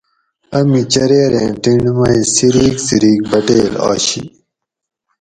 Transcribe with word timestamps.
امی 0.57 0.81
چریریں 0.91 1.49
ٹِنڈ 1.61 1.85
مئی 1.99 2.21
څِریک 2.35 2.75
څِریک 2.85 3.19
بٹیل 3.31 3.71
آشی 3.89 4.23